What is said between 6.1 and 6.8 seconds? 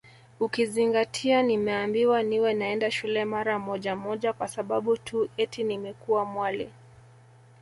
mwali